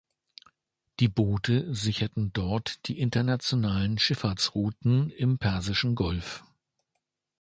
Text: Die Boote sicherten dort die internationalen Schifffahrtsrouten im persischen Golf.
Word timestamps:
Die 0.99 1.07
Boote 1.07 1.75
sicherten 1.75 2.33
dort 2.33 2.87
die 2.87 2.97
internationalen 2.97 3.99
Schifffahrtsrouten 3.99 5.11
im 5.11 5.37
persischen 5.37 5.93
Golf. 5.93 6.43